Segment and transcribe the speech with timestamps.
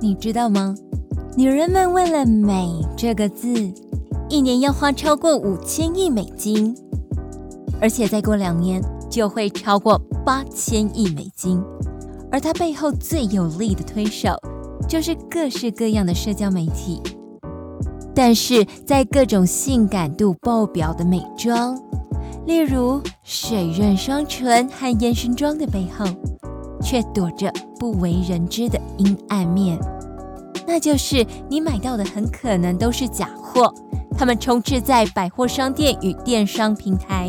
[0.00, 0.74] 你知道吗？
[1.36, 3.52] 女人们为了“美”这个字，
[4.28, 6.74] 一年要花超过五千亿美金，
[7.80, 11.62] 而且再过两年就会超过八千亿美金。
[12.32, 14.34] 而它背后最有力的推手，
[14.88, 17.02] 就是各式各样的社交媒体。
[18.14, 21.78] 但是在各种性感度爆表的美妆，
[22.46, 26.04] 例如水润双唇和烟熏妆的背后，
[26.82, 29.78] 却躲着不为人知的阴暗面。
[30.72, 33.74] 那就是你买到的很可能都是假货，
[34.16, 37.28] 它们充斥在百货商店与电商平台，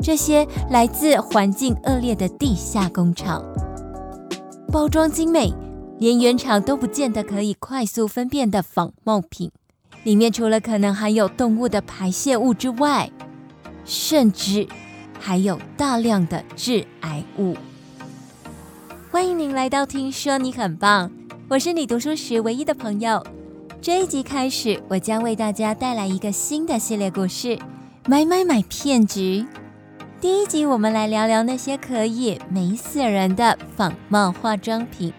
[0.00, 3.44] 这些来自环境恶劣的地下工厂，
[4.70, 5.52] 包装精美，
[5.98, 9.50] 连原厂都不见得可以快速分辨的仿冒品，
[10.04, 13.10] 里面除了可能含有动物的排泄物之外，
[13.84, 14.68] 甚至
[15.18, 17.56] 还有大量的致癌物。
[19.10, 21.10] 欢迎您来到听说你很棒，
[21.48, 23.24] 我是你读书时唯一的朋友。
[23.80, 27.56] 这一集开始，我将为大家带来一个新的系列故事——
[28.08, 29.46] 买买买骗局。
[30.20, 35.12] 第一集，我们来聊聊那些可以美死人的仿冒化妆品。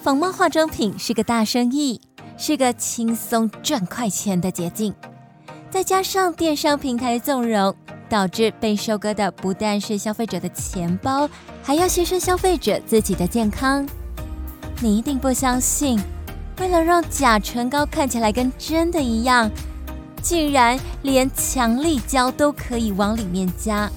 [0.00, 2.00] 仿冒化妆品是个大生意，
[2.36, 4.94] 是个轻松赚快钱的捷径。
[5.70, 7.74] 再加上电商平台的纵容，
[8.08, 11.28] 导致被收割的不但是消费者的钱包，
[11.64, 13.84] 还要牺牲消费者自己的健康。
[14.80, 16.00] 你一定不相信，
[16.60, 19.50] 为了让假唇膏看起来跟真的一样，
[20.22, 23.90] 竟然连强力胶都可以往里面加，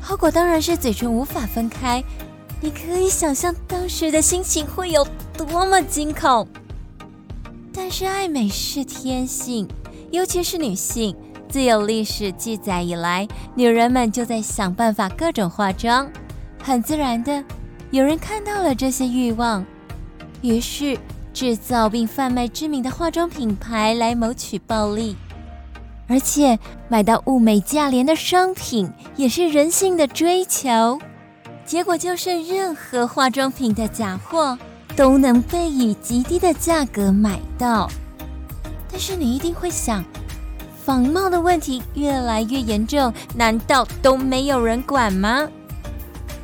[0.00, 2.02] 后果当然是嘴唇无法分开。
[2.60, 5.06] 你可以想象当时的心情会有
[5.36, 6.46] 多么惊恐。
[7.72, 9.68] 但是爱美是天性。
[10.12, 11.14] 尤其是女性，
[11.48, 16.08] 自有历史记载以来，女人们就在想办法各种化妆。
[16.62, 17.44] 很自然的，
[17.90, 19.66] 有人看到了这些欲望，
[20.42, 20.98] 于是
[21.32, 25.16] 制造并贩卖知名的化妆品牌来谋取暴利。
[26.08, 30.98] 而且买到物美价廉的商品也是人性的追求。
[31.64, 34.56] 结果就是任何化妆品的假货
[34.94, 37.90] 都能被以极低的价格买到。
[38.88, 40.04] 但是你一定会想，
[40.84, 45.48] 仿冒的问题越来越严重，难道都没有人管吗？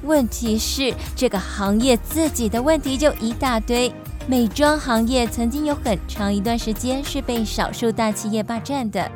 [0.03, 3.93] 问题是这个行业自己的问题就一大堆。
[4.27, 9.11] 美妆行业曾经有很长一段时间是被少数大企业霸占的，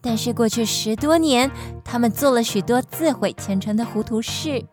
[0.00, 1.50] 但是过去十多年，
[1.84, 4.64] 他们做了许多自毁前程的糊涂事，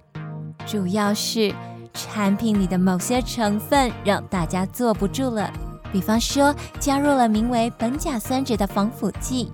[0.66, 1.54] 主要是
[1.94, 5.52] 产品里的某些成分让大家坐不住了。
[5.92, 9.52] 比方说，加入了名为苯甲酸酯的防腐剂，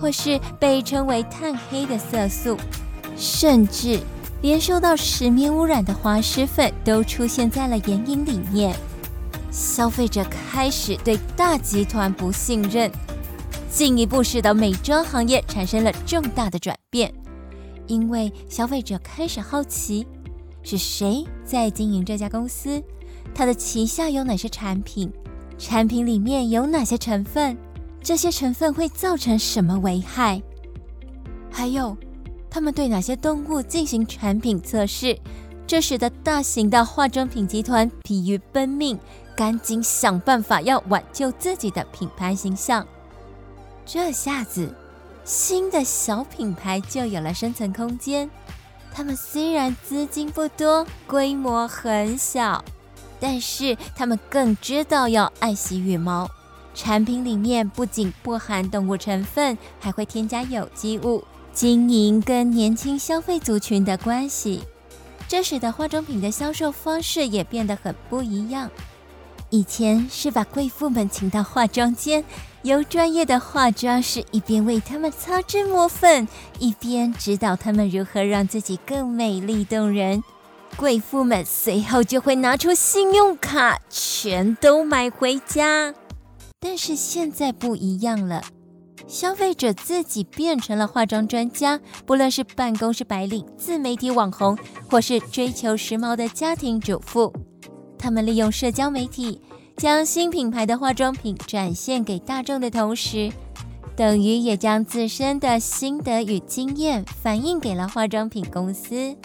[0.00, 2.56] 或是被称为碳黑的色素，
[3.16, 3.98] 甚至
[4.42, 8.74] 连受到石棉污染的滑石粉都出现在了眼影里面。
[9.50, 12.90] 消费者开始对大集团不信任，
[13.70, 17.12] 进一步使得美妆行业产生了重大的转变，
[17.86, 20.06] 因为消费者开始好奇，
[20.62, 22.82] 是谁在经营这家公司，
[23.34, 25.12] 它的旗下有哪些产品。
[25.58, 27.54] 产品里面有哪些成分？
[28.02, 30.40] 这些成分会造成什么危害？
[31.50, 31.94] 还有，
[32.50, 35.18] 他们对哪些动物进行产品测试？
[35.66, 38.98] 这使得大型的化妆品集团疲于奔命，
[39.36, 42.84] 赶紧想办法要挽救自己的品牌形象。
[43.86, 44.74] 这下子，
[45.24, 48.28] 新的小品牌就有了生存空间。
[48.92, 52.64] 他们虽然资金不多，规模很小。
[53.20, 56.28] 但是他们更知道要爱惜羽毛，
[56.74, 61.22] 产品里面不仅不含动物成分，还会添加有机物，
[61.60, 64.62] 经营跟年轻消费族群的关系，
[65.28, 68.70] 这使得化妆品的销售方式也变得很不一样。
[69.50, 72.24] 以前是把贵妇们请到化妆间，
[72.62, 76.26] 由专业的化妆师一边为她们擦脂抹粉，
[76.58, 80.24] 一边指导她们如何让自己更美丽动人。
[80.78, 85.92] 贵妇们随后就会拿出信用卡，全都买回家。
[86.58, 88.42] 但是现在不一样了，
[89.10, 94.56] 消费者自己变成了化妆专家，不论是办公室白领、自媒体网红，
[94.88, 97.32] 或是追求时髦的家庭主妇，
[97.98, 99.40] 他们利用社交媒体
[99.76, 103.32] 将新品牌的化妆品展现给大众的同时，
[103.96, 109.16] 等于也将自身的心得与经验反映给了化妆品公司。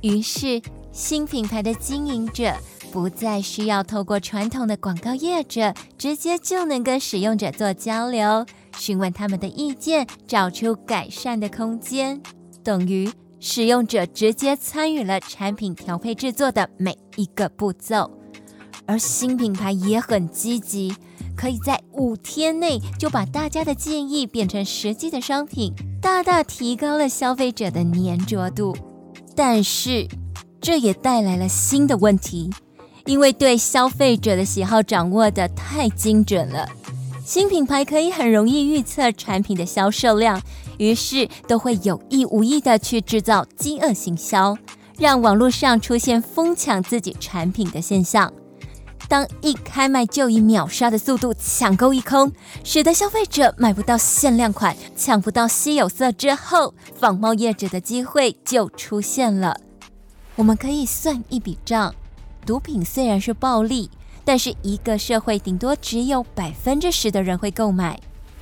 [0.00, 0.60] 于是，
[0.90, 2.52] 新品牌的经营者
[2.92, 8.44] 不再需要透过传统的广告业者，直接就能跟使用者做交流，
[8.78, 12.20] 询问他们的意见，找出改善的空间。
[12.62, 13.10] 等于
[13.40, 18.10] 使用者直接参与了产品调配制作的每一个步骤，
[18.86, 20.94] 而新品牌也很积极，
[21.36, 28.74] 可以在五天内就把大家的建议变成实际的商品，大大提高了消费者的粘着度。
[29.36, 30.08] 但是，
[30.60, 32.50] 这也带来了新的问题，
[33.04, 36.66] 因为对消费者的喜好掌握的太精准了，
[37.24, 40.38] 新品牌可以很容易预测产品的销售量，
[40.76, 44.58] 于是都会有意无意地去制造饥饿行销，
[44.98, 48.30] 让网络上出现疯抢自己产品的现象。
[49.08, 52.30] 当一开卖就以秒杀的速度抢购一空，
[52.62, 59.58] 使得消费者买不到限量款、抢不到稀有色之后，仿冒业者的机会就出现了。
[60.36, 61.94] 我们可以算一笔账：
[62.44, 63.90] 毒品虽然是暴利，
[64.24, 68.00] 但是一个社会顶多只有百分之十的人会购买。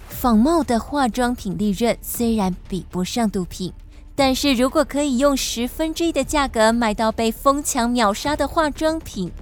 [0.09, 3.73] 仿冒的化妆品利润虽然比不上毒品，
[4.15, 9.33] 但是如果可以用十分之一的价格买到被疯抢秒杀的化妆品，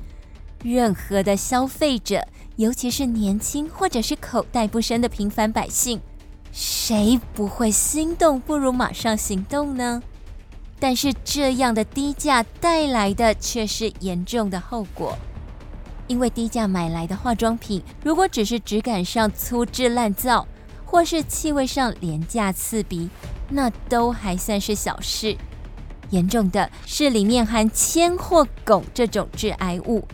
[0.64, 2.26] 任何的消费者，
[2.56, 6.00] 尤其是年轻或者是口袋不深的平凡百姓，
[6.52, 10.02] 谁不会心动不如马上行动呢？
[10.78, 15.18] 但是这样的低价带来的却是严重的后果，
[16.10, 20.44] 因为低价买来的化妆品，如果只是质感上粗制滥造，
[20.84, 23.08] 或是气味上廉价刺鼻，
[23.48, 25.36] 那都还算是小事。
[26.08, 30.04] 严重的是里面含铅或汞这种致癌物，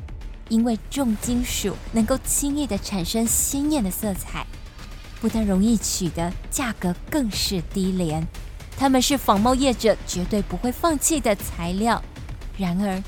[0.51, 4.47] 因为重金属能够轻易的产生鲜艳的色彩，
[5.19, 8.23] 不但容易取得，价格更是低廉。
[8.77, 12.03] 他们是仿冒业者绝对不会放弃的材料。
[12.59, 13.03] 然而，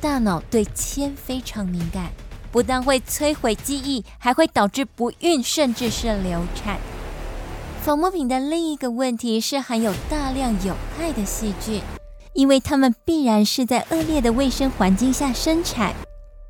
[0.00, 2.10] 大脑对铅非常敏感，
[2.50, 6.78] 不但会摧毁记忆，还会导致不孕，甚至是流产。
[7.82, 11.82] 仿冒品的另一个问题是含有大量有害的细菌，
[12.32, 15.94] 因为它们必然是在恶劣的卫生环境下生产，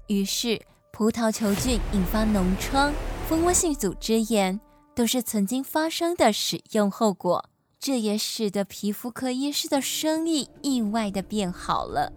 [0.06, 0.61] 于是
[0.93, 2.93] 葡萄球菌引发脓疮、
[3.29, 4.61] 蜂窝性组织炎，
[4.94, 7.44] 都是曾经发生的使用后果。
[7.81, 12.12] 这也使得皮肤科医师的生意意外的变好了，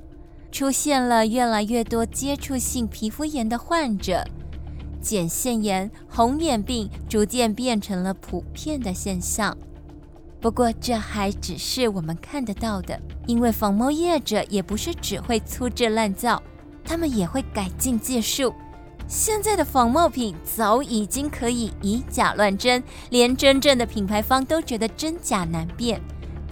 [0.53, 4.23] 出现了越来越多接触性皮肤炎的患者，
[5.01, 9.57] 瞼腺炎、红眼病逐渐变成了普遍的现象。
[10.39, 16.39] 不过，这还只是我们看得到的，因为仿冒业者也不是只会粗制滥造，
[16.85, 18.53] 他们也会改进技术。
[19.07, 25.99] 现在的仿冒品早已经可以以假乱真，连真正的品牌方都觉得真假难辨。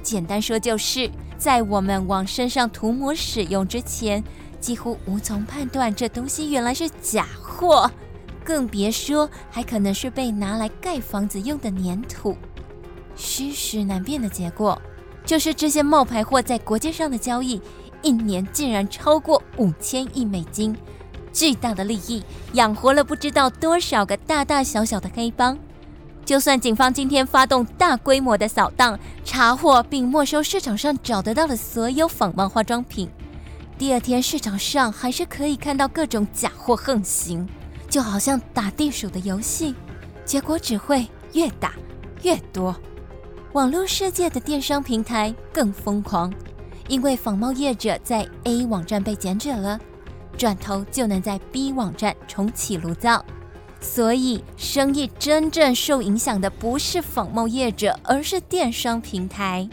[0.02, 1.08] 简单说，就是
[1.42, 4.24] 在我们往身上涂抹使用之前，
[4.60, 7.90] 几乎无从判断这东西原来是假货，
[8.44, 12.38] 更别说还可能是被拿来盖房子用的粘土。
[13.16, 14.80] 虚实难辨的结果，
[15.26, 17.60] 就是这些冒牌货在国际上的交易，
[18.04, 20.78] 一年竟然超过五千亿美金。
[21.34, 22.24] 巨大的利益
[22.54, 25.58] 养活了不知道多少个大大小小的黑帮。
[26.24, 33.10] 就算警方今天发动大规模的扫荡、查获并没收市场上找得到的所有仿冒化妆品，
[33.78, 37.48] 第二天市场上还是可以看到各种假货横行，
[37.90, 39.76] 就好像打地鼠的游戏，
[40.24, 41.74] 结果只会越打
[42.22, 42.76] 越多。
[43.54, 46.32] 网络世界的电商平台更疯狂，
[46.88, 49.78] 因为仿冒业者在 A 网站被检举了。
[50.38, 53.24] 转头就能在 B 网站重启炉灶，
[53.82, 59.68] 所以生意真正受影响的不是仿冒业者，而是电商平台，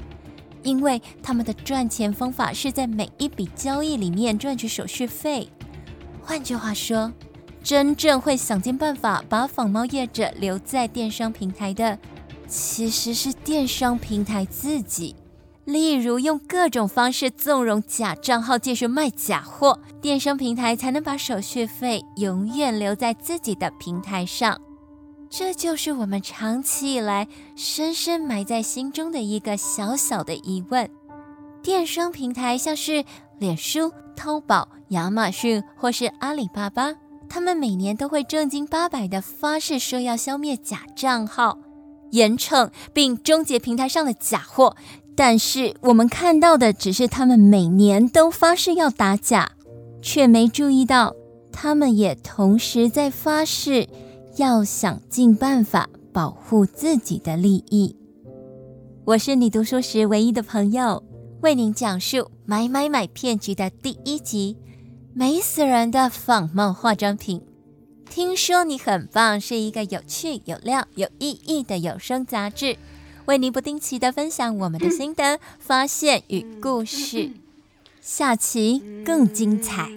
[0.62, 5.48] 因为他们的赚钱方法是在每一笔交易里面赚取手续费。
[6.22, 7.12] 换句话说，
[7.62, 11.98] 真正会想尽办法把仿冒业者留在电商平台的，
[12.48, 15.14] 其实是电商平台自己。
[15.68, 24.58] 例如，用各种方式纵容假账号继续卖假货，电商平台才能把手续费永远留在自己的平台上。
[25.28, 30.88] 这就是我们长期以来深深埋在心中的一个小小的疑问：
[31.62, 33.04] 电商平台像是
[33.38, 36.94] 脸书、淘宝、亚马逊或是阿里巴巴，
[37.28, 41.58] 他们每年都会正经八百的发誓说要消灭假账号，
[42.12, 44.74] 严惩并终结平台上的假货。
[45.18, 49.50] 但是我们看到的只是他们每年都发誓要打假，
[50.00, 51.12] 却没注意到
[51.50, 53.88] 他们也同时在发誓
[54.36, 57.96] 要想尽办法保护自己的利益。
[59.06, 61.02] 我是你读书时唯一的朋友，
[61.40, 64.56] 为您讲述买买买骗局的第一集：
[65.14, 67.42] 美死人的仿冒化妆品。
[68.08, 72.76] 听说你很棒，是一个有趣、有料、有意义的有声杂志。
[73.28, 77.30] 为您不定期的分享我们的心得、发现与故事，
[78.00, 79.90] 下期更精彩。